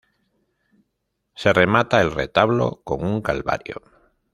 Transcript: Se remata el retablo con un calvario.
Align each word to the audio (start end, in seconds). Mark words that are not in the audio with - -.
Se 1.35 1.53
remata 1.53 2.01
el 2.01 2.09
retablo 2.11 2.81
con 2.83 3.05
un 3.05 3.21
calvario. 3.21 3.83